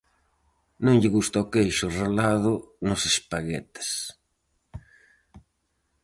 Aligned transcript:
Non 0.83 0.95
lle 1.01 1.13
gusta 1.17 1.43
o 1.43 1.49
queixo 1.53 1.87
relado 2.01 2.51
nos 2.87 3.01
espaguetes. 3.11 3.89